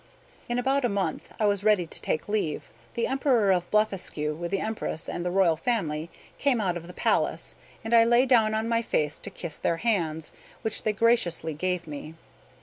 In 0.49 0.57
about 0.57 0.83
a 0.83 0.89
month 0.89 1.31
I 1.39 1.45
was 1.45 1.63
ready 1.63 1.85
to 1.85 2.01
take 2.01 2.27
leave. 2.27 2.71
The 2.95 3.05
Emperor 3.05 3.51
of 3.51 3.69
Blefuscu, 3.69 4.33
with 4.33 4.49
the 4.49 4.59
Empress 4.59 5.07
and 5.07 5.23
the 5.23 5.29
royal 5.29 5.55
family, 5.55 6.09
came 6.39 6.59
out 6.59 6.75
of 6.75 6.87
the 6.87 6.93
palace; 6.93 7.53
and 7.83 7.93
I 7.93 8.03
lay 8.03 8.25
down 8.25 8.55
on 8.55 8.67
my 8.67 8.81
face 8.81 9.19
to 9.19 9.29
kiss 9.29 9.59
their 9.59 9.77
hands, 9.77 10.31
which 10.63 10.81
they 10.81 10.93
graciously 10.93 11.53
gave 11.53 11.85
me. 11.85 12.15